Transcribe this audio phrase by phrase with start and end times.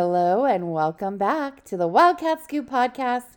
[0.00, 3.36] Hello and welcome back to the Wildcat Scoop podcast.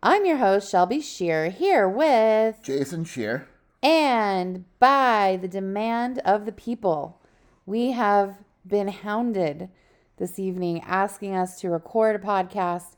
[0.00, 3.48] I'm your host, Shelby Scheer, here with Jason Scheer.
[3.82, 7.20] and by the demand of the people,
[7.66, 9.68] we have been hounded
[10.16, 12.94] this evening asking us to record a podcast.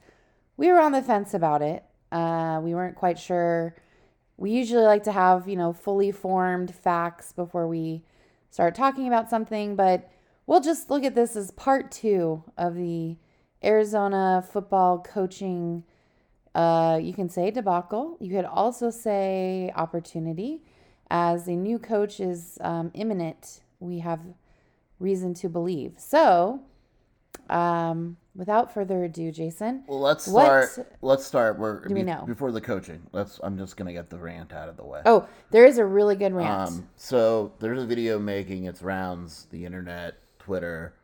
[0.59, 1.85] We were on the fence about it.
[2.13, 3.75] Uh, we weren't quite sure.
[4.37, 8.03] We usually like to have, you know, fully formed facts before we
[8.51, 10.11] start talking about something, but
[10.49, 13.17] we'll just look at this as part two of the
[13.63, 15.85] Arizona football coaching.
[16.55, 18.17] Uh, you can say debacle.
[18.19, 20.63] You could also say opportunity,
[21.11, 23.61] as a new coach is um, imminent.
[23.79, 24.21] We have
[24.99, 25.95] reason to believe.
[25.99, 26.61] So,
[27.49, 29.85] um, without further ado, Jason.
[29.87, 30.93] Well, let's what- start.
[31.03, 31.59] Let's start.
[31.59, 32.25] We're Do we know?
[32.27, 33.03] before the coaching.
[33.13, 33.39] Let's.
[33.43, 35.03] I'm just gonna get the rant out of the way.
[35.05, 36.71] Oh, there is a really good rant.
[36.71, 40.15] Um, so there's a video making its rounds, the internet,
[40.49, 40.95] Twitter,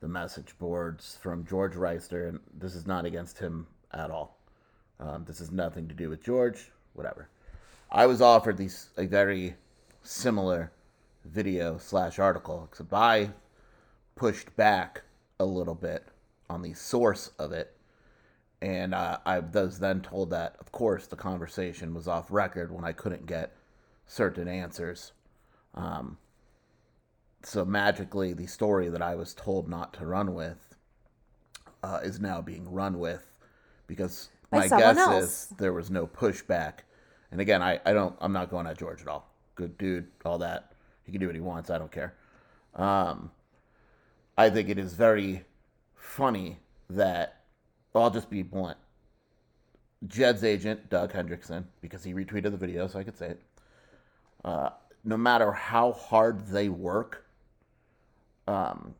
[0.00, 4.38] the message boards from George Reister, and this is not against him at all.
[4.98, 6.72] Um, this has nothing to do with George.
[6.94, 7.28] Whatever.
[7.90, 9.54] I was offered these a very
[10.00, 10.72] similar
[11.26, 13.32] video slash article, except I
[14.14, 15.02] pushed back
[15.38, 16.08] a little bit
[16.48, 17.76] on the source of it.
[18.62, 22.86] And uh, I was then told that, of course, the conversation was off record when
[22.86, 23.54] I couldn't get
[24.06, 25.12] certain answers.
[25.74, 26.16] Um,
[27.46, 30.74] so magically, the story that I was told not to run with
[31.80, 33.24] uh, is now being run with
[33.86, 35.24] because By my guess else.
[35.24, 36.80] is there was no pushback.
[37.30, 39.32] And again, I, I don't I'm not going at George at all.
[39.54, 40.72] Good dude, all that.
[41.04, 41.70] He can do what he wants.
[41.70, 42.14] I don't care.
[42.74, 43.30] Um,
[44.36, 45.44] I think it is very
[45.94, 46.58] funny
[46.90, 47.42] that
[47.94, 48.76] I'll just be blunt.
[50.08, 53.42] Jedd's agent, Doug Hendrickson, because he retweeted the video, so I could say it.
[54.44, 54.70] Uh,
[55.04, 57.25] no matter how hard they work,
[58.46, 58.94] um,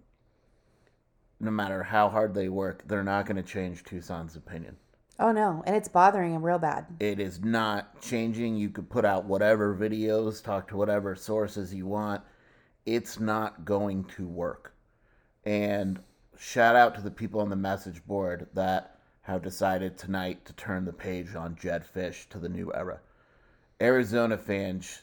[1.40, 4.76] no matter how hard they work, they're not going to change Tucson's opinion.
[5.18, 6.86] oh no, and it's bothering him real bad.
[7.00, 8.56] It is not changing.
[8.56, 12.22] You could put out whatever videos, talk to whatever sources you want.
[12.84, 14.74] It's not going to work.
[15.44, 16.00] And
[16.38, 20.84] shout out to the people on the message board that have decided tonight to turn
[20.84, 23.00] the page on Jedd Fisch to the new era.
[23.80, 25.02] Arizona fans,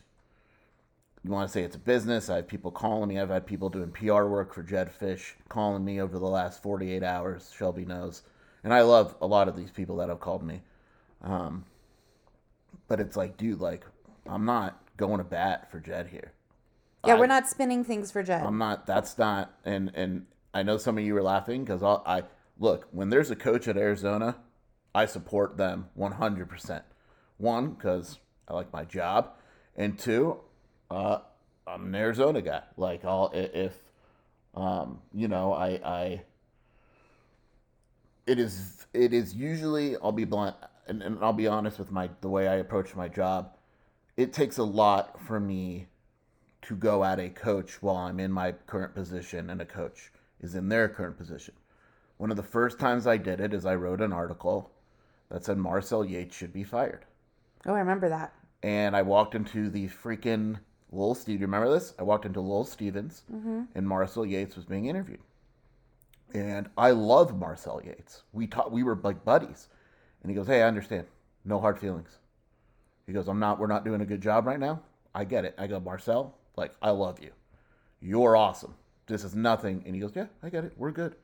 [1.24, 2.30] you want to say it's a business.
[2.30, 3.20] I have people calling me.
[3.20, 7.02] I've had people doing PR work for Jedd Fisch calling me over the last 48
[7.04, 7.52] hours.
[7.56, 8.24] Shelby knows.
[8.64, 10.62] And I love a lot of these people that have called me.
[11.22, 11.66] Um,
[12.88, 13.86] but it's like, dude, like,
[14.28, 16.34] I'm not going to bat for Jedd here.
[17.06, 18.44] Yeah, I- we're not spinning things for Jedd.
[18.46, 18.86] I'm not.
[18.86, 19.54] That's not.
[19.66, 22.24] And and I know some of you were laughing because I
[22.60, 24.38] look when there's a coach at Arizona,
[24.96, 26.48] I support them 100.
[26.48, 26.84] percent
[27.38, 29.32] One because I like my job,
[29.76, 30.40] and two,
[30.94, 31.22] uh,
[31.66, 32.62] I'm an Arizona guy.
[32.78, 33.74] Like I'll if,
[34.56, 36.22] um, you know, I I.
[38.26, 40.56] It is it is usually I'll be blunt
[40.88, 43.56] and, and I'll be honest with my the way I approach my job.
[44.16, 45.88] It takes a lot for me
[46.64, 50.56] to go at a coach while I'm in my current position and a coach is
[50.56, 51.56] in their current position.
[52.18, 54.72] One of the first times I did it is I wrote an article
[55.30, 57.06] that said Marcel Yates should be fired.
[57.66, 58.34] oh, I remember that.
[58.62, 60.60] And I walked into the freaking
[60.94, 61.42] Lowell Stevens.
[61.42, 61.94] Remember this?
[61.98, 63.64] I walked into Lowell Stevens mm-hmm.
[63.76, 65.22] and Marcel Yates was being interviewed.
[66.34, 68.24] And I love Marcel Yates.
[68.32, 69.68] We taught, we were like buddies.
[70.22, 71.08] And he goes, Hey, I understand.
[71.46, 72.18] No hard feelings.
[73.06, 74.82] He goes, I'm not, we're not doing a good job right now.
[75.14, 75.56] I get it.
[75.58, 77.32] I go, Marcel, like, I love you.
[78.00, 78.74] You're awesome.
[79.08, 79.84] This is nothing.
[79.86, 80.74] And he goes, Yeah, I get it.
[80.78, 81.16] We're good.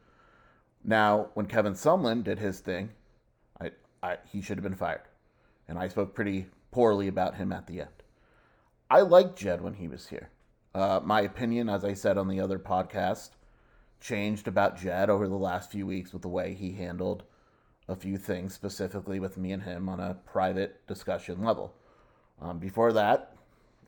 [0.83, 2.89] Now, when Kevin Sumlin did his thing,
[3.59, 5.01] I, I, he should have been fired.
[5.67, 7.89] And I spoke pretty poorly about him at the end.
[8.91, 10.29] I liked Jedd when he was here.
[10.73, 13.29] Uh, my opinion, as I said on the other podcast,
[14.01, 17.23] changed about Jedd over the last few weeks with the way he handled
[17.87, 21.75] a few things, specifically with me and him on a private discussion level.
[22.41, 23.35] Um, before that,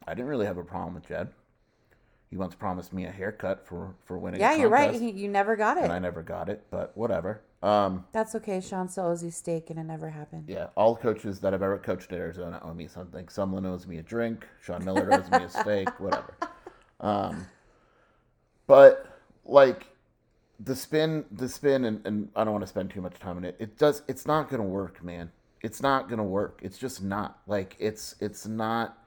[0.07, 1.29] I didn't really have a problem with Jedd.
[2.31, 4.39] He once promised me a haircut for for winning.
[4.39, 4.93] Yeah, you're right.
[4.93, 5.83] He, you never got it.
[5.83, 7.41] and I never got it, but whatever.
[7.61, 8.61] Um, That's okay.
[8.61, 10.45] Sean still owes you steak, and it never happened.
[10.47, 13.27] yeah, all coaches that I've ever coached at Arizona owe me something.
[13.27, 14.47] Someone owes me a drink.
[14.61, 15.99] Sean Miller owes me a steak.
[15.99, 16.33] Whatever.
[17.01, 17.45] Um,
[18.65, 19.87] but like
[20.57, 23.43] the spin, the spin, and, and I don't want to spend too much time on
[23.43, 23.57] it.
[23.59, 24.03] It does.
[24.07, 25.31] It's not gonna work, man.
[25.61, 26.61] It's not gonna work.
[26.63, 27.39] It's just not.
[27.45, 28.97] Like it's it's not.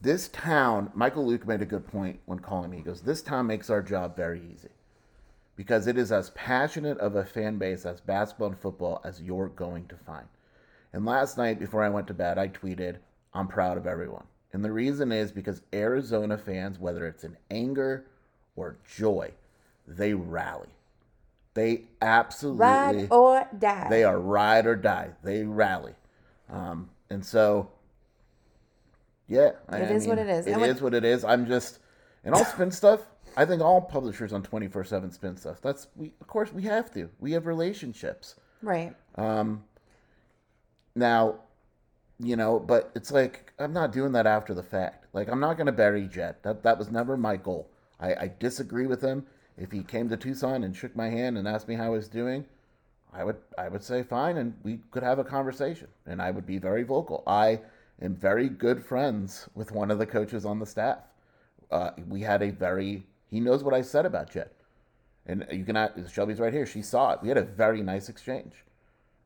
[0.00, 2.78] This town, Michael Luke made a good point when calling me.
[2.78, 4.70] He goes, "This town makes our job very easy."
[5.60, 9.48] because it is as passionate of a fan base as basketball and football as you're
[9.48, 10.26] going to find.
[10.94, 12.96] And last night, before I went to bed, I tweeted,
[13.34, 14.24] I'm proud of everyone.
[14.54, 18.06] And the reason is because Arizona fans, whether it's in anger
[18.56, 19.32] or joy,
[19.86, 20.70] they rally.
[21.52, 23.88] They absolutely Ride or die.
[23.90, 25.10] they are ride or die.
[25.22, 25.92] They rally.
[26.48, 27.70] Um, and so,
[29.30, 29.52] yeah.
[29.70, 30.46] I- It I is what mean, it is.
[30.46, 31.24] It And when- is what it is.
[31.24, 31.78] I'm just,
[32.24, 33.00] and all spin stuff,
[33.36, 35.60] I think all publishers on 24 7 spin stuff.
[35.62, 37.08] That's, we of course, we have to.
[37.20, 38.34] We have relationships.
[38.62, 38.94] right.
[39.14, 39.64] Um,
[40.94, 41.36] now,
[42.18, 45.06] you know, but it's like I'm not doing that after the fact.
[45.12, 46.36] Like I'm not going to bury Jedd.
[46.42, 47.70] That that was never my goal.
[47.98, 49.26] I, I disagree with him.
[49.56, 52.08] If he came to Tucson and shook my hand and asked me how I was
[52.08, 52.44] doing,
[53.12, 56.46] I would I would say fine, and we could have a conversation, and I would
[56.46, 57.22] be very vocal.
[57.26, 57.60] I
[58.00, 60.98] am very good friends with one of the coaches on the staff.
[61.70, 64.50] Uh, we had a very he knows what I said about Jedd,
[65.26, 66.66] and you can ask, Shelby's right here.
[66.66, 67.20] She saw it.
[67.22, 68.64] We had a very nice exchange,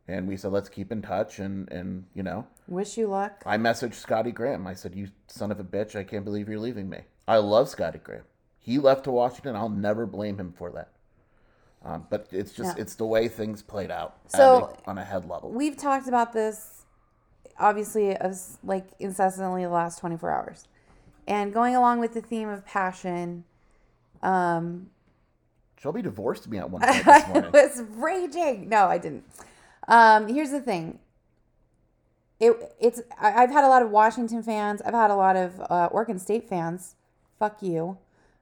[0.07, 3.43] and we said let's keep in touch, and and you know Wish you luck.
[3.47, 4.67] I messaged Scotty Graham.
[4.67, 5.95] I said, "You son of a bitch!
[5.97, 8.25] I can't believe you're leaving me." I love Scotty Graham.
[8.59, 9.57] He left to Washington.
[9.57, 10.89] I'll never blame him for that.
[11.83, 12.83] Um, but it's just Yeah.
[12.83, 15.51] it's the way things played out So- a- on a head level.
[15.51, 16.74] We've talked about this,
[17.59, 20.69] obviously, as like incessantly the last 24 hours,
[21.27, 23.45] and going along with the theme of passion.
[24.23, 24.91] Um,
[25.79, 27.53] Shelby divorced me at one point this I morning.
[27.53, 28.69] was raging.
[28.71, 29.25] No, I didn't.
[29.87, 30.99] Um, here's the thing.
[32.41, 34.81] It it's I- I've had a lot of Washington fans.
[34.83, 36.95] I've had a lot of uh, Oregon State fans.
[37.39, 37.99] Fuck you.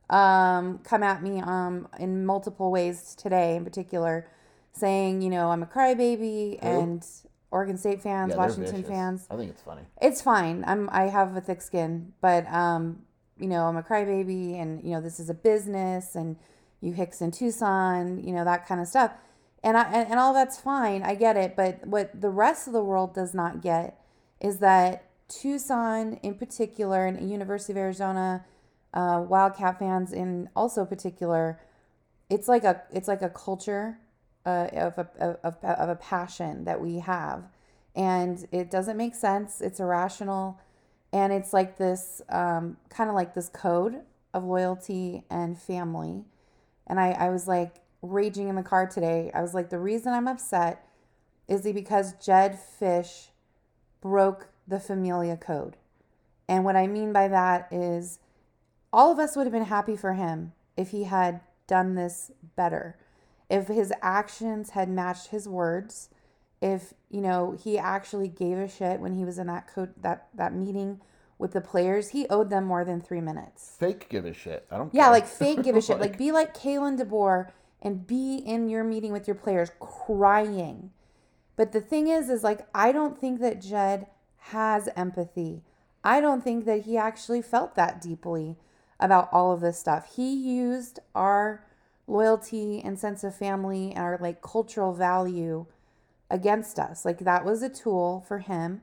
[0.09, 4.29] Um, come at me um in multiple ways today, in particular,
[4.73, 7.05] saying you know I'm a crybaby and
[7.53, 9.27] Oregon State fans, Yeah, Washington fans.
[9.31, 9.83] I think it's funny.
[10.01, 10.65] It's fine.
[10.67, 13.03] I'm I have a thick skin, but um,
[13.39, 16.37] you know, I'm a crybaby and you know, this is a business and
[16.81, 19.13] you hicks in Tucson, you know, that kind of stuff.
[19.63, 21.03] And I and, and all that's fine.
[21.03, 24.01] I get it, but what the rest of the world does not get
[24.41, 28.45] is that Tucson in particular and University of Arizona
[28.95, 31.61] uh, Wildcat fans in also particular,
[32.31, 33.99] it's like a it's like a culture
[34.45, 37.45] uh, of, a, of, of a passion that we have.
[37.95, 39.61] And it doesn't make sense.
[39.61, 40.59] It's irrational.
[41.13, 44.01] And it's like this um, kind of like this code
[44.33, 46.25] of loyalty and family.
[46.87, 49.31] And I, I was like raging in the car today.
[49.35, 50.87] I was like the reason i'm upset
[51.49, 53.29] is because jedd fisch
[54.01, 55.77] broke the familia code.
[56.49, 58.19] And what i mean by that is
[58.93, 62.97] all of us would have been happy for him if he had done this better
[63.53, 66.09] if his actions had matched his words
[66.63, 70.29] if you know he actually gave a shit when he was in that co- that
[70.35, 71.01] that meeting
[71.39, 74.67] with the players he owed them more than three minutes Fake give a shit.
[74.71, 74.95] I don't.
[74.95, 75.13] yeah care.
[75.13, 77.51] like fake give a shit like be like Kalen DeBoer
[77.83, 80.91] and be in your meeting with your players crying
[81.57, 84.07] but the thing is is like I don't think that Jedd
[84.55, 85.63] has empathy
[86.03, 88.57] I don't think that he actually felt that deeply
[88.99, 91.67] about all of this stuff he used our
[92.13, 95.67] loyalty and sense of family and our like cultural value
[96.31, 97.05] against us.
[97.05, 98.83] Like that was a tool for him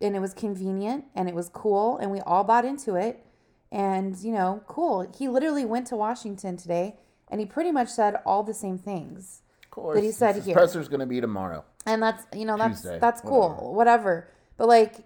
[0.00, 3.24] and it was convenient and it was cool and we all bought into it.
[3.70, 5.12] And, you know, cool.
[5.16, 6.96] He literally went to Washington today
[7.28, 9.42] and he pretty much said all the same things.
[9.64, 10.54] Of course, that he said here.
[10.54, 11.64] presser's going to be tomorrow.
[11.84, 13.50] And that's, you know, that's Tuesday, that's cool.
[13.50, 13.74] whatever.
[13.74, 14.28] Whatever.
[14.56, 14.96] But like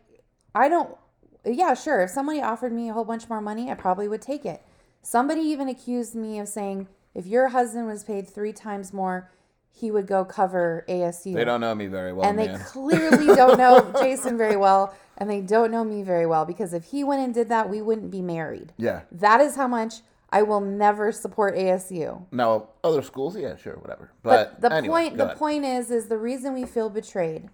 [0.54, 0.96] I don't
[1.44, 2.02] yeah, sure.
[2.02, 4.62] If somebody offered me a whole bunch more money, I probably would take it.
[5.02, 9.31] Somebody even accused me of saying if your husband was paid 3 times more,
[9.71, 11.35] he would go cover ASU.
[11.35, 15.28] They don't know me very well, and they clearly don't know Jason very well, and
[15.31, 18.11] they don't know me very well because if he went and did that, we wouldn't
[18.11, 18.73] be married.
[18.76, 19.02] yeah.
[19.11, 19.95] That is how much
[20.31, 22.25] I will never support ASU.
[22.33, 24.11] Now other schools, yeah, sure, whatever.
[24.23, 25.37] But, But, the anyway, point the ahead.
[25.38, 27.49] point is is the reason we feel betrayed.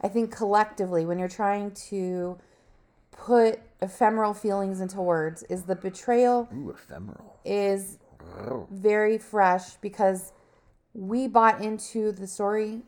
[0.00, 2.38] I think collectively when you're trying to
[3.12, 7.38] put ephemeral feelings into words is the betrayal Ooh, ephemeral.
[7.44, 7.98] is
[8.70, 10.32] very fresh because
[10.94, 12.82] we bought into the story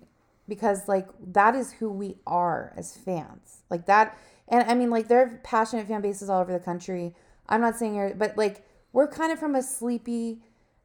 [0.49, 3.63] because like that is who we are as fans.
[3.71, 7.15] Like that and i mean like there are passionate fan bases all over the country.
[7.49, 10.41] I'm not saying you're but like we're kind of from a sleepy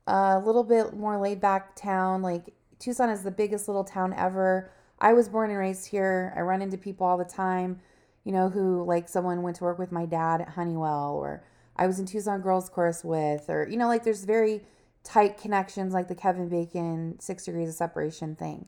[0.07, 2.21] a uh, little bit more laid back town.
[2.21, 4.71] Like tucson is the biggest little town ever.
[4.99, 6.33] I was born and raised here.
[6.35, 7.79] I run into people all the time
[8.23, 11.43] you know who like someone went to work with my dad at honeywell or
[11.79, 14.61] i was in tucson girls chorus with or you know like there's very
[15.03, 18.67] tight connections like the kevin bacon six degrees of separation thing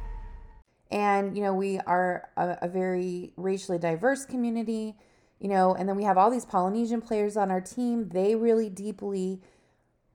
[0.91, 4.95] And you know we are a, a very racially diverse community
[5.39, 8.09] you know and then we have all these polynesian players on our team.
[8.09, 9.41] They really deeply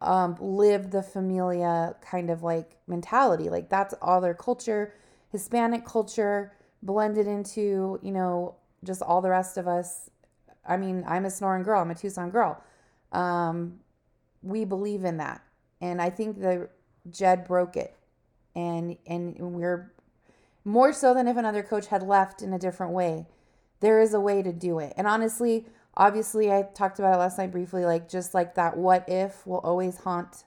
[0.01, 3.49] um, live the familia kind of like mentality.
[3.49, 4.95] Like that's all their culture
[5.31, 6.53] hispanic culture
[6.83, 8.55] blended into you know
[8.85, 10.11] just all the rest of us.
[10.69, 11.81] I mean i'm a Sonoran girl.
[11.81, 12.63] I'm a tucson girl.
[13.13, 13.81] Um,
[14.43, 15.43] we believe in that.
[15.81, 16.69] And i think the
[17.11, 17.97] jedd broke it.
[18.55, 19.93] And and we're
[20.67, 23.27] more so than if another coach had left in a different way.
[23.81, 24.93] There is a way to do it.
[24.97, 27.85] And honestly, obviously, I talked about it last night briefly.
[27.85, 30.45] Like, just like that, what if will always haunt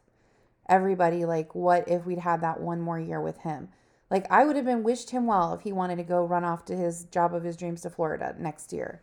[0.70, 1.26] everybody.
[1.26, 3.70] Like, what if we'd had that one more year with him?
[4.10, 6.66] Like, I would have been wished him well if he wanted to go run off
[6.66, 9.02] to his job of his dreams to Florida next year.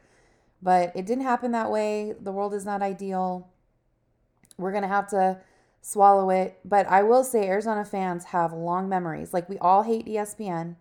[0.63, 2.15] But it didn't happen that way.
[2.19, 3.49] The world is not ideal.
[4.57, 5.39] We're going to have to
[5.83, 6.59] swallow it.
[6.65, 9.35] But I will say, Arizona fans have long memories.
[9.35, 10.77] Like, we all hate ESPN.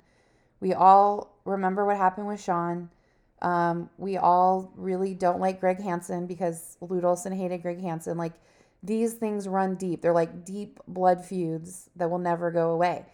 [0.59, 2.89] We all remember what happened with Sean.
[3.41, 8.17] Um, we all really don't like Greg Hansen because Lute Olson hated Greg Hansen.
[8.17, 8.33] Like
[8.81, 10.01] these things run deep.
[10.01, 13.05] They're like deep blood feuds that will never go away.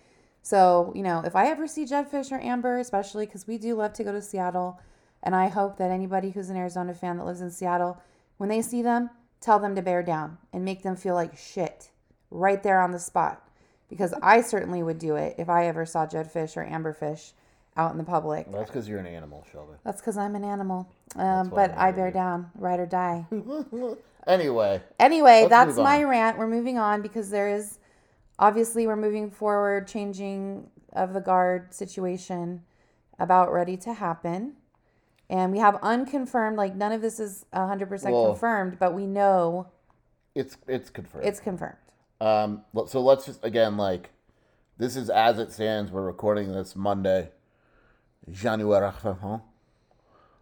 [0.43, 3.75] So, you know, if I ever see Jedd Fisch or Amber, especially because we do
[3.75, 4.79] love to go to Seattle,
[5.23, 8.01] and I hope that anybody who's an Arizona fan that lives in Seattle,
[8.37, 11.91] when they see them, tell them to bear down and make them feel like shit
[12.31, 13.47] right there on the spot.
[13.91, 17.33] Because I certainly would do it if I ever saw Jedd Fisch or Amber Fisch
[17.77, 18.49] out in the public.
[18.49, 19.73] That's because you're an animal, Shelby.
[19.83, 20.89] That's because I'm an animal.
[21.17, 23.27] Um, but I bear down, ride or die.
[24.27, 26.37] Anyway, Anyway, that's my rant.
[26.37, 27.79] We're moving on because there is
[28.37, 32.61] obviously we're moving forward, changing of the guard situation
[33.17, 34.53] about ready to happen.
[35.27, 39.67] And we have unconfirmed, like none of this is 100% Well- confirmed, but we know
[40.35, 41.25] it's it's confirmed.
[41.25, 41.77] it's confirmed.
[42.21, 44.11] Um, so let's just again like
[44.77, 45.91] this is as it stands.
[45.91, 47.31] We're recording this Monday,
[48.29, 48.91] January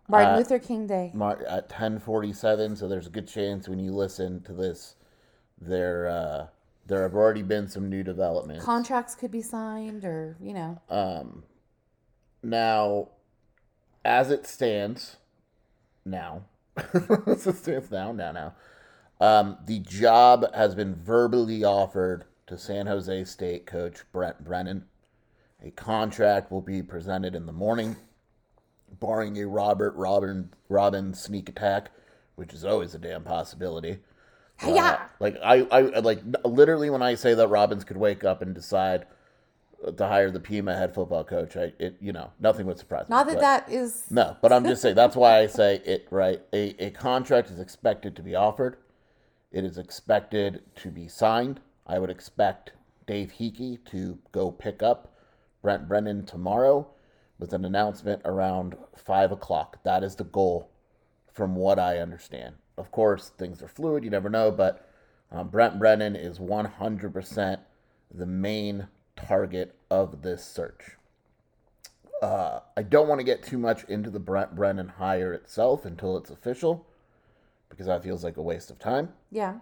[0.09, 1.11] Martin Uh, Luther King Day.
[1.47, 2.75] At ten forty seven.
[2.75, 4.95] So there's a good chance when you listen to this,
[5.59, 6.47] there uh,
[6.89, 8.65] there have already been some new developments.
[8.65, 10.81] Contracts could be signed or, you know.
[10.89, 11.43] Um,
[12.43, 13.09] now,
[14.03, 15.17] as it stands
[16.03, 16.43] now,
[17.27, 18.53] as it stands now, now, now,
[19.19, 24.85] um, the job has been verbally offered to San Jose State coach Brent Brennan.
[25.63, 27.97] A contract will be presented in the morning,
[28.99, 31.91] barring a Robert Robin Robin sneak attack,
[32.35, 33.99] which is always a damn possibility.
[34.61, 38.53] Uh, like I, I like literally when I say that Robbins could wake up and
[38.55, 39.05] decide
[39.97, 43.15] to hire the Pima head football coach, I it you know nothing would surprise me.
[43.15, 46.07] Not that but- that is no, but I'm just saying that's why I say it
[46.09, 46.41] right.
[46.53, 48.77] A a contract is expected to be offered.
[49.51, 51.59] It is expected to be signed.
[51.87, 52.73] I would expect
[53.07, 55.15] Dave Heeke to go pick up
[55.61, 56.87] Brent Brennan tomorrow
[57.39, 59.83] with an announcement around five o'clock.
[59.83, 60.69] That is the goal,
[61.31, 62.55] from what I understand.
[62.77, 64.03] Of course, things are fluid.
[64.03, 64.87] You never know, but
[65.31, 67.59] um, Brent Brennan is 100%
[68.13, 70.97] the main target of this search.
[72.21, 76.17] Uh, I don't want to get too much into the Brent Brennan hire itself until
[76.17, 76.85] it's official.
[77.69, 79.09] Because that feels like a waste of time.
[79.31, 79.55] Yeah.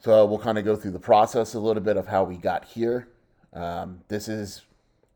[0.00, 2.64] So we'll kind of go through the process a little bit of how we got
[2.64, 3.08] here.
[3.52, 4.62] Um, this is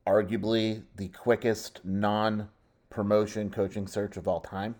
[0.06, 2.48] arguably the quickest non
[2.88, 4.76] promotion coaching search of all time.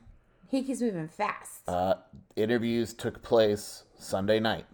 [0.49, 1.69] He keeps moving fast.
[1.69, 1.95] Uh,
[2.37, 4.65] interviews took place Sunday night.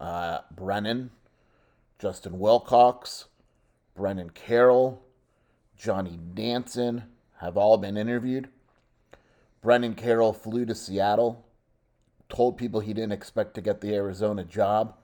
[0.00, 1.10] Uh, Brennan,
[2.00, 3.26] Justin Wilcox,
[3.94, 5.02] Brennan Carroll,
[5.76, 7.04] Johnny Nansen
[7.38, 8.48] have all been interviewed.
[9.62, 11.44] Brennan Carroll flew to Seattle,
[12.30, 14.96] told people he didn't expect to get the Arizona job,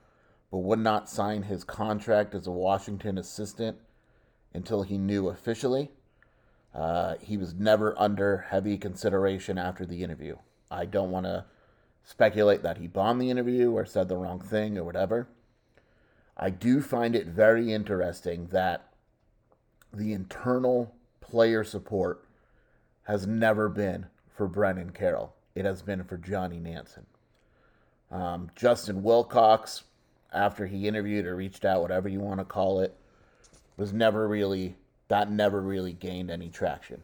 [0.49, 3.77] but would not sign his contract as a Washington assistant
[4.53, 5.91] until he knew officially.
[6.73, 10.37] Uh, he was never under heavy consideration after the interview.
[10.71, 11.45] I don't want to
[12.03, 15.27] speculate that he bombed the interview or said the wrong thing or whatever.
[16.37, 18.87] I do find it very interesting that
[19.93, 22.25] the internal player support
[23.03, 25.33] has never been for Brennan Carroll.
[25.55, 27.07] It has been for Johnny Nansen.
[28.11, 29.83] Um, Justin Wilcox,
[30.33, 32.95] after he interviewed or reached out, whatever you want to call it,
[33.75, 34.75] was never really,
[35.07, 37.03] that never really gained any traction.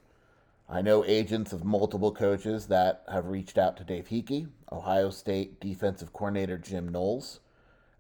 [0.70, 5.60] I know agents of multiple coaches that have reached out to Dave Heeke, Ohio State
[5.60, 7.42] defensive coordinator Jim Knowles,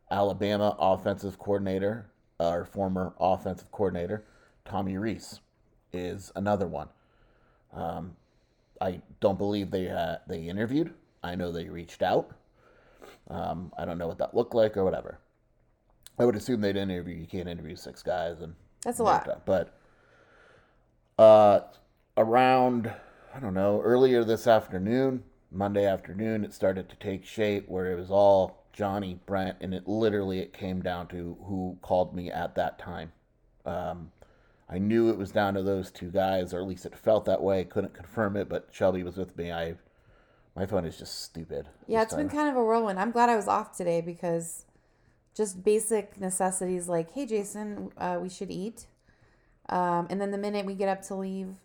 [0.09, 4.23] Alabama offensive coordinator, or former offensive coordinator
[4.65, 5.39] Tommy Rees
[5.91, 6.89] is another one.
[7.73, 8.15] Um,
[8.81, 10.93] I don't believe they uh, they interviewed.
[11.23, 12.31] I know they reached out.
[13.29, 15.19] Um, I don't know what that looked like or whatever.
[16.19, 17.15] I would assume they'd interview.
[17.15, 19.45] You can't interview six guys, and That's a lot.
[19.45, 19.75] But
[21.17, 21.61] uh,
[22.17, 22.91] around
[23.35, 27.95] I don't know earlier this afternoon, Monday afternoon, it started to take shape where it
[27.95, 32.55] was all Johnny Brent, and it literally it came down to who called me at
[32.55, 33.11] that time.
[33.65, 34.11] Um,
[34.69, 37.41] I knew it was down to those two guys, or at least it felt that
[37.41, 37.63] way.
[37.63, 39.51] Couldn't confirm it, but Shelby was with me.
[39.51, 39.75] I
[40.55, 41.67] my phone is just stupid.
[41.87, 42.99] Yeah, it's been kind of a whirlwind.
[42.99, 44.65] I'm glad I was off today because
[45.35, 48.87] just basic necessities like, hey, Jason, uh, we should eat.
[49.69, 51.55] Um, and then the minute we get up to leave,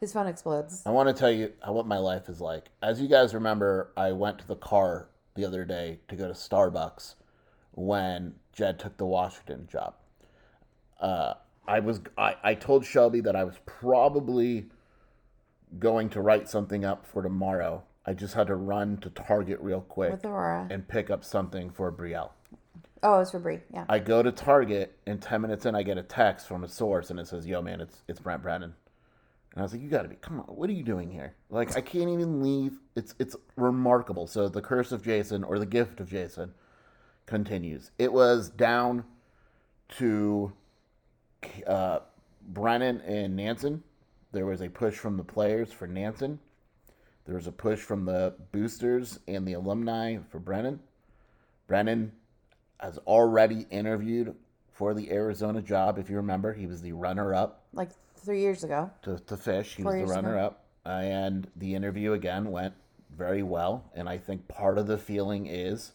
[0.00, 0.82] his phone explodes.
[0.84, 2.66] I want to tell you what my life is like.
[2.82, 6.34] As you guys remember, I went to the car the other day to go to
[6.34, 7.14] Starbucks
[7.72, 9.94] when Jedd took the Washington job.
[11.00, 11.34] Uh,
[11.66, 14.66] I was I, I told Shelby that I was probably
[15.78, 17.84] going to write something up for tomorrow.
[18.08, 20.66] I just had to run to Target real quick With Aurora.
[20.70, 22.30] and pick up something for Brielle.
[23.02, 23.60] Oh, it's for Brie.
[23.70, 23.84] Yeah.
[23.86, 27.10] I go to Target and ten minutes in I get a text from a source
[27.10, 28.72] and it says, Yo man, it's it's Brent Brennan.
[29.52, 31.34] And I was like, You gotta be come on, what are you doing here?
[31.50, 32.78] Like I can't even leave.
[32.96, 34.26] It's it's remarkable.
[34.26, 36.54] So the curse of Jason or the gift of Jason
[37.26, 37.90] continues.
[37.98, 39.04] It was down
[39.98, 40.54] to
[41.66, 41.98] uh,
[42.40, 43.82] Brennan and Nansen.
[44.32, 46.38] There was a push from the players for Nansen.
[47.28, 50.80] There was a push from the boosters and the alumni for Brennan.
[51.66, 52.12] Brennan
[52.80, 54.34] has already interviewed
[54.72, 55.98] for the Arizona job.
[55.98, 58.90] If you remember, he was the runner up Like three years ago.
[59.02, 59.74] to, to Fisch.
[59.74, 60.20] He Four was the years ago.
[60.22, 60.64] runner up.
[60.86, 62.72] And the interview again went
[63.14, 63.84] very well.
[63.94, 65.92] And I think part of the feeling is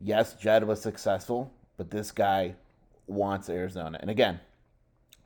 [0.00, 2.54] yes, Jedd was successful, but this guy
[3.06, 3.98] wants Arizona.
[4.00, 4.40] And again,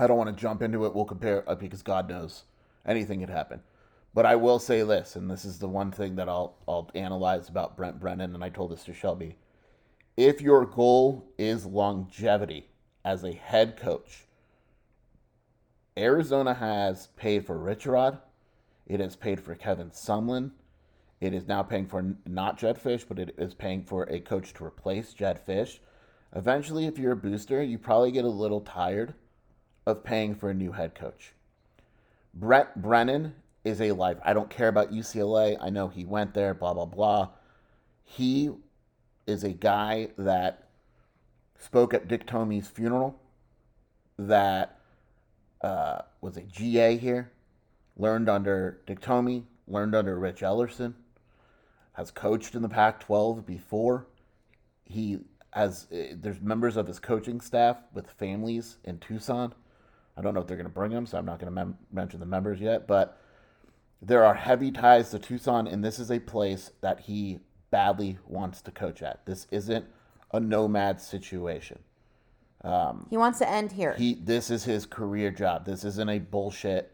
[0.00, 0.92] I don't want to jump into it.
[0.92, 2.42] We'll compare uh, because God knows
[2.84, 3.60] anything could happen.
[4.14, 7.48] But I will say this, and this is the one thing that I'll I'll analyze
[7.48, 9.36] about Brent Brennan, and I told this to Shelby.
[10.16, 12.66] If your goal is longevity
[13.04, 14.26] as a head coach,
[15.96, 18.18] Arizona has paid for Rich Rod.
[18.86, 20.52] It has paid for Kevin Sumlin.
[21.20, 24.54] It is now paying for not Jedd Fisch, but it is paying for a coach
[24.54, 25.78] to replace Jedd Fisch.
[26.34, 29.14] Eventually, if you're a booster, you probably get a little tired
[29.86, 31.32] of paying for a new head coach.
[32.34, 33.34] Brent Brennan
[33.68, 34.18] is a life.
[34.24, 35.56] I don't care about UCLA.
[35.60, 37.28] I know he went there, blah, blah, blah.
[38.04, 38.50] He
[39.26, 40.68] is a guy that
[41.58, 43.20] spoke at Dick Tomey's funeral,
[44.18, 44.80] that
[45.60, 47.32] uh, was a GA here,
[47.96, 50.94] learned under Dick Tomey, learned under Rich Ellerson,
[51.92, 54.06] has coached in the Pac 12 before.
[54.84, 55.18] He
[55.52, 59.54] has, uh, there's members of his coaching staff with families in Tucson.
[60.16, 61.78] I don't know if they're going to bring them, so I'm not going to mem-
[61.92, 63.20] mention the members yet, but
[64.00, 68.60] there are heavy ties to Tucson, and this is a place that he badly wants
[68.62, 69.24] to coach at.
[69.26, 69.84] This isn't
[70.32, 71.80] a nomad situation.
[72.62, 73.94] Um, He wants to end here.
[73.94, 75.64] he this is his career job.
[75.64, 76.92] This isn't a bullshit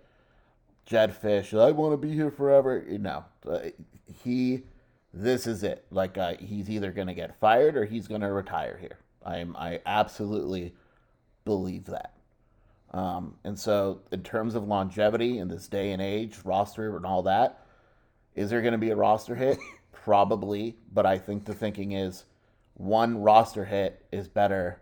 [0.87, 1.59] Jedd Fisch.
[1.59, 2.85] I want to be here forever.
[2.89, 3.71] No, Uh,
[4.23, 4.63] he.
[5.17, 5.87] This is it.
[5.91, 8.99] Like uh, he's either gonna get fired or he's gonna retire here.
[9.25, 9.55] I am.
[9.57, 10.75] I absolutely
[11.45, 12.15] believe that.
[12.95, 17.25] Um, and so, in terms of longevity in this day and age, roster and all
[17.25, 17.67] that,
[18.37, 19.59] is there going to be a roster hit?
[19.93, 22.25] Probably, but I think the thinking is
[22.75, 24.81] one roster hit is better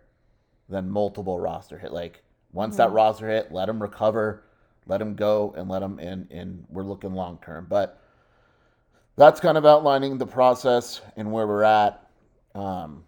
[0.69, 1.91] than multiple roster hit.
[1.91, 2.21] Like
[2.51, 2.93] once that Mhm.
[2.95, 4.43] roster hit, let him recover,
[4.85, 6.27] let him go, and let him in.
[6.29, 7.65] And we're looking long term.
[7.67, 7.99] But
[9.15, 12.07] that's kind of outlining the process and where we're at.
[12.53, 13.05] Um,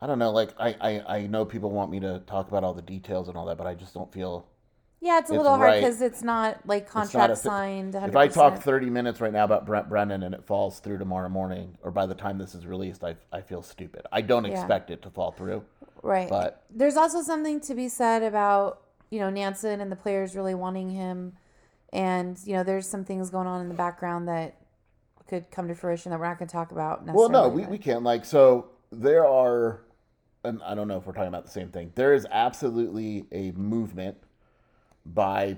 [0.00, 0.30] I don't know.
[0.30, 3.36] Like I, I, I know people want me to talk about all the details and
[3.36, 4.46] all that, but I just don't feel
[5.00, 5.80] Yeah, it's a It's little hard right.
[5.80, 7.94] because it's not like it's not contract a signed.
[7.94, 8.08] 100%.
[8.08, 11.28] If I talk 30 minutes right now about Brent Brennan and it falls through tomorrow
[11.28, 14.06] morning, or by the time this is released, I, I feel stupid.
[14.12, 14.52] I don't Yeah.
[14.52, 15.64] expect it to fall through.
[16.02, 16.28] Right.
[16.28, 20.54] But there's also something to be said about, you know, Nansen and the players really
[20.54, 21.34] wanting him.
[21.92, 24.56] And, you know, there's some things going on in the background that
[25.28, 27.78] could come to fruition that we're not going to talk about well, no, we, we
[27.78, 28.02] can't.
[28.04, 29.80] Like, so there are,
[30.46, 31.92] and I don't know if we're talking about the same thing.
[31.94, 34.16] There is absolutely a movement
[35.04, 35.56] by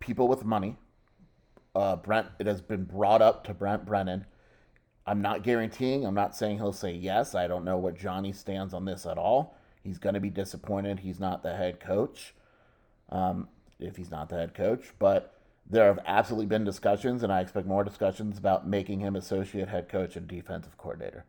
[0.00, 0.76] people with money.
[1.74, 4.26] Uh, Brent, it has been brought up to Brent Brennan.
[5.06, 6.04] I'm not guaranteeing.
[6.04, 7.34] I'm not saying he'll say yes.
[7.34, 9.56] I don't know what Johnny stands on this at all.
[9.82, 11.00] He's going to be disappointed.
[11.00, 12.34] He's not the head coach.
[13.10, 15.34] Um, if he's not the head coach, but
[15.70, 19.88] there have absolutely been discussions, and I expect more discussions about making him associate head
[19.88, 21.24] coach and defensive coordinator.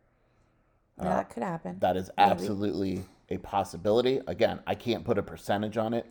[1.00, 1.78] Yeah, uh, that could happen.
[1.80, 2.30] That is Maybe.
[2.30, 4.20] absolutely a possibility.
[4.26, 6.06] Again, I can't put a percentage on it.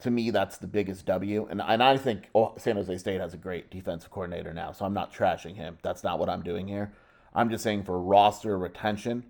[0.00, 1.48] To me, that's the biggest W.
[1.50, 4.84] And, and I think oh, San Jose State has a great defensive coordinator now, so
[4.84, 5.78] I'm not trashing him.
[5.82, 6.92] That's not what I'm doing here.
[7.34, 9.24] I'm just saying for roster retention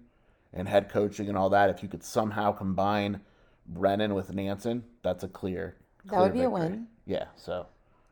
[0.52, 3.20] and head coaching and all that, if you could somehow combine
[3.66, 5.76] Brennan with Nansen, that's a clear.
[6.04, 6.86] That clear would be a win.
[7.06, 7.66] Yeah, so.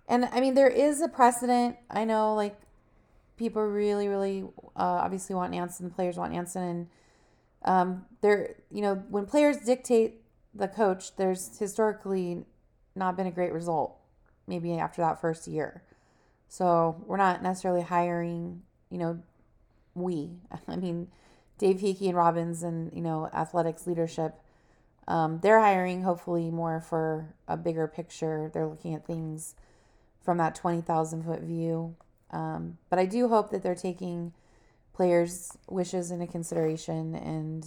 [0.08, 1.76] And I mean, there is a precedent.
[1.90, 2.58] I know, like,
[3.36, 4.42] people really, really
[4.76, 5.90] uh, obviously want Nansen.
[5.90, 6.86] Players want Nansen, and
[7.64, 10.22] um, there, you know, when players dictate
[10.54, 12.44] the coach, there's historically
[12.94, 13.96] not been a great result.
[14.46, 15.82] Maybe after that first year,
[16.48, 18.62] so we're not necessarily hiring.
[18.90, 19.22] You know,
[19.94, 20.30] we.
[20.68, 21.08] I mean,
[21.58, 24.40] Dave Heeke and Robbins, and you know, athletics leadership.
[25.08, 28.50] Um, they're hiring hopefully more for a bigger picture.
[28.52, 29.54] They're looking at things
[30.20, 31.94] from that 20,000 foot view.
[32.30, 34.32] Um, but I do hope that they're taking
[34.92, 37.14] players' wishes into consideration.
[37.14, 37.66] And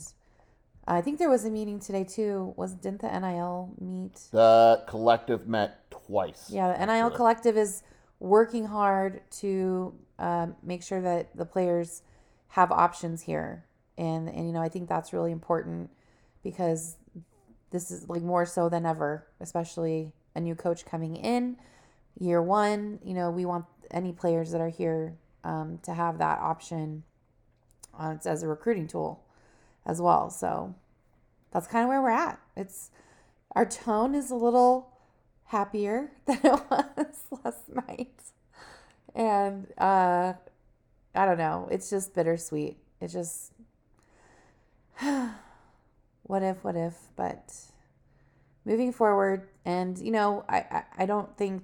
[0.87, 2.53] I think there was a meeting today too.
[2.57, 4.19] Was didn't the NIL meet?
[4.31, 6.49] The collective met twice.
[6.49, 7.15] Yeah, the NIL actually.
[7.15, 7.83] collective is
[8.19, 12.01] working hard to um, make sure that the players
[12.49, 13.65] have options here,
[13.97, 15.91] and and you know I think that's really important
[16.43, 16.97] because
[17.71, 21.57] this is like more so than ever, especially a new coach coming in
[22.19, 22.99] year one.
[23.03, 27.03] You know we want any players that are here um, to have that option
[27.97, 29.23] uh, as a recruiting tool
[29.85, 30.29] as well.
[30.29, 30.75] So
[31.51, 32.39] that's kind of where we're at.
[32.55, 32.91] It's
[33.55, 34.91] our tone is a little
[35.45, 38.21] happier than it was last night.
[39.15, 40.33] And uh
[41.15, 42.77] I don't know, it's just bittersweet.
[43.01, 43.51] It's just
[46.23, 47.53] what if, what if, but
[48.63, 51.63] moving forward and you know, I I, I don't think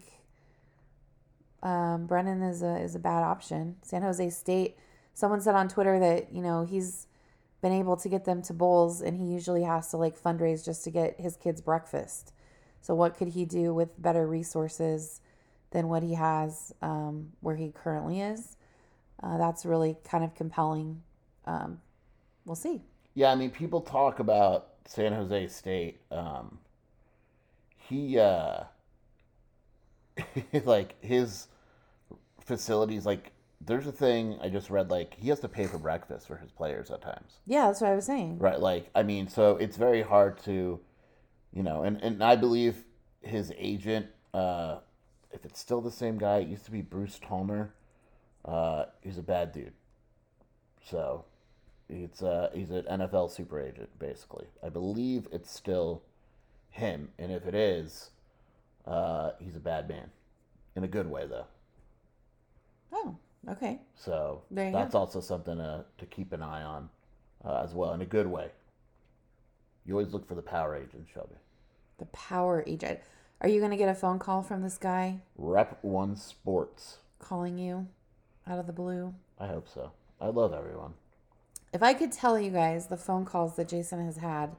[1.66, 3.78] um, Brennan is a is a bad option.
[3.82, 4.78] San Jose State.
[5.16, 7.08] Someone said on Twitter that you know he's
[7.62, 10.84] been able to get them to bowls, and he usually has to like fundraise just
[10.84, 12.34] to get his kids breakfast.
[12.82, 15.22] So what could he do with better resources
[15.72, 18.58] than what he has um, where he currently is?
[19.24, 21.02] Uh, that's really kind of compelling.
[21.46, 21.80] Um,
[22.46, 22.84] we'll see.
[23.16, 26.00] Yeah, I mean, people talk about San Jose State.
[26.12, 26.60] Um,
[27.76, 28.66] he, uh,
[30.66, 31.48] like, his
[32.46, 33.32] facilities, like,
[33.62, 36.52] there's a thing I just read, like, he has to pay for breakfast for his
[36.52, 37.40] players at times.
[37.46, 38.40] Yeah, that's what I was saying.
[38.40, 38.60] Right.
[38.60, 40.80] Like, I mean, so it's very hard to,
[41.54, 42.86] you know, and, and I believe
[43.22, 44.80] his agent, uh,
[45.32, 47.70] if it's still the same guy, it used to be Bruce Tollner.
[48.44, 49.74] Uh, he's a bad dude.
[50.90, 51.26] So
[51.90, 54.46] it's uh he's an NFL super agent, basically.
[54.64, 56.04] I believe it's still
[56.70, 58.12] him, and if it is,
[58.86, 60.12] uh, he's a bad man,
[60.76, 61.46] in a good way though.
[62.96, 63.16] Oh,
[63.50, 63.82] okay.
[63.96, 65.00] So that's go.
[65.00, 66.90] also something to, to keep an eye on
[67.44, 68.50] uh, as well, in a good way.
[69.86, 71.36] You always look for the power agent, Shelby.
[72.00, 73.00] The power agent.
[73.42, 76.98] Are you going to get a phone call from this guy Rep One Sports.
[77.20, 77.88] calling you
[78.48, 79.14] out of the blue?
[79.40, 79.92] I hope so.
[80.20, 80.94] I love everyone.
[81.74, 84.56] If I could tell you guys the phone calls that Jason has had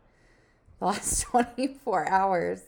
[0.78, 2.60] the last 24 hours,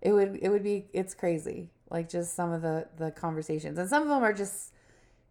[0.00, 1.70] it would it would be it's crazy.
[1.90, 3.76] Like just some of the the conversations.
[3.78, 4.72] And some of them are just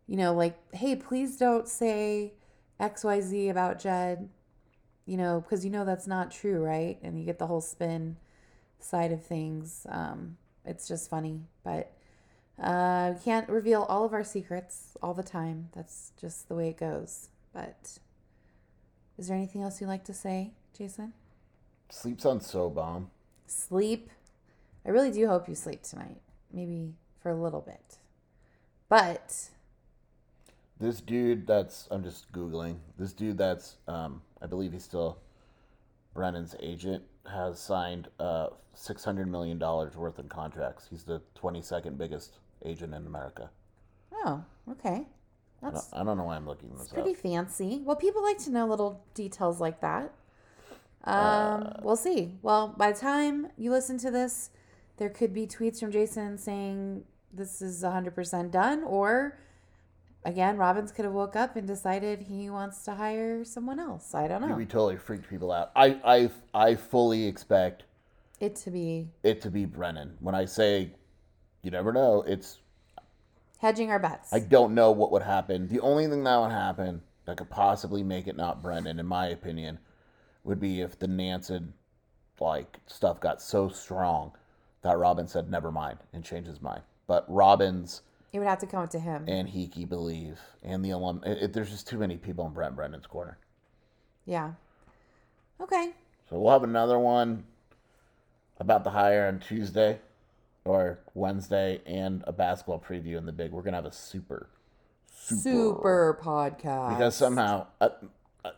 [0.07, 2.33] you know like, "Hey, please don't say
[2.79, 4.29] XYZ about Jedd."
[5.05, 6.97] You know, because you know that's not true, right?
[7.03, 8.17] And you get the whole spin
[8.79, 9.85] side of things.
[9.89, 11.91] Um it's just funny, but
[12.61, 15.69] Uh, we can't reveal all of our secrets all the time.
[15.73, 17.29] That's just the way it goes.
[17.53, 17.99] But
[19.17, 21.13] is there anything else you'd like to say, Jason?
[21.89, 23.11] Sleep sounds so bomb.
[23.47, 24.09] Sleep.
[24.85, 26.21] I really do hope you sleep tonight.
[26.51, 27.97] Maybe for a little bit.
[28.89, 29.49] But
[30.79, 32.77] This dude that's I'm just googling.
[32.97, 35.19] This dude that's um I believe he's still
[36.13, 40.87] Brennan's agent has signed uh six hundred million dollars worth in contracts.
[40.89, 43.49] He's the twenty second biggest agent in America.
[44.13, 45.05] oh, okay.
[45.63, 47.17] I don't, I don't know why I'm looking this It's pretty up.
[47.17, 47.81] fancy.
[47.83, 50.13] Well, people like to know little details like that.
[51.05, 52.33] Um, Uh, we'll see.
[52.43, 54.51] Well, by the time you listen to this,
[54.97, 59.39] there could be tweets from Jason saying this is 100% done, or
[60.25, 64.13] again, Robbins could have woke up and decided he wants to hire someone else.
[64.13, 64.55] I don't know.
[64.55, 65.71] We totally freaked people out.
[65.75, 67.83] I I I fully expect
[68.39, 70.17] It to be it to be Brennan.
[70.19, 70.91] When I say
[71.61, 72.59] you never know, it's
[73.59, 74.33] hedging our bets.
[74.33, 75.67] I don't know what would happen.
[75.67, 79.27] The only thing that would happen that could possibly make it not Brennan, in my
[79.27, 79.79] opinion,
[80.43, 81.73] would be if the Nansen
[82.39, 84.33] like stuff got so strong
[84.81, 86.81] that Robin said never mind and changed his mind.
[87.07, 88.01] But Robbins
[88.35, 89.25] it would have to come to him.
[89.27, 92.75] and Heeke believe, and the alum, it, it- there's just too many people in Brent
[92.75, 93.37] Brennan's corner.
[94.25, 94.51] yeah.
[95.61, 95.91] Okay.
[96.29, 97.45] So we'll have another one
[98.59, 99.99] about the hire on Tuesday
[100.65, 103.51] or Wednesday, and a basketball preview in the big.
[103.51, 104.49] We're gonna have a super,
[105.13, 106.89] Super, podcast.
[106.89, 107.89] because somehow I,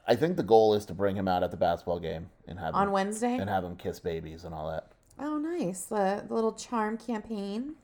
[0.07, 2.73] I think the goal is to bring him out at the basketball game and have
[2.75, 3.35] On him, Wednesday?
[3.37, 4.87] and have him kiss babies and all that.
[5.19, 5.81] Oh, nice.
[5.85, 7.75] The, the little charm campaign,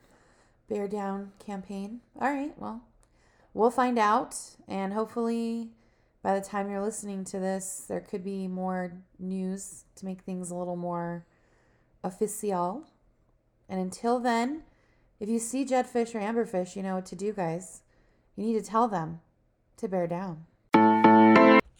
[0.67, 2.01] bear down campaign.
[2.19, 2.53] All right.
[2.57, 2.81] Well,
[3.53, 4.35] we'll find out.
[4.67, 5.69] And hopefully,
[6.21, 10.49] by the time you're listening to this, there could be more news to make things
[10.49, 11.25] a little more
[12.03, 12.85] official.
[13.67, 14.63] And until then,
[15.19, 17.81] if you see jedfish or amberfish, you know what to do, guys.
[18.35, 19.21] You need to tell them
[19.77, 20.45] to bear down.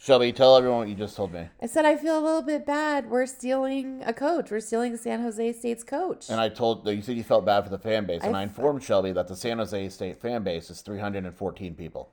[0.04, 1.48] Shelby, tell everyone what you just told me.
[1.62, 3.08] I said I feel a little bit bad.
[3.08, 4.50] We're stealing a coach.
[4.50, 6.28] We're stealing San Jose State's coach.
[6.28, 8.42] And I told you said you felt bad for the fan base, and I I
[8.42, 12.10] informed Shelby that the San Jose State fan base is 314 people,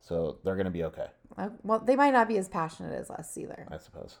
[0.00, 3.36] so they're gonna be okay, Uh, well, they might not be as passionate as us
[3.36, 3.66] either.
[3.70, 4.20] I suppose.